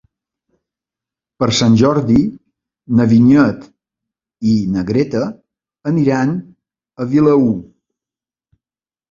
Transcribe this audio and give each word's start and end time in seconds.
Per 1.41 1.47
Sant 1.57 1.75
Jordi 1.81 2.21
na 3.01 3.05
Vinyet 3.11 3.67
i 4.53 4.55
na 4.77 4.85
Greta 4.89 5.23
aniran 5.93 6.35
a 6.39 7.09
Vilaür. 7.15 7.55